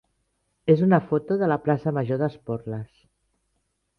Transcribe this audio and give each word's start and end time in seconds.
és 0.73 0.79
una 0.85 0.99
foto 1.09 1.37
de 1.41 1.51
la 1.51 1.59
plaça 1.67 1.93
major 1.99 2.21
d'Esporles. 2.21 3.05